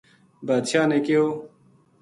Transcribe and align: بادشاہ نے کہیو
بادشاہ 0.47 0.85
نے 0.89 0.97
کہیو 1.05 1.23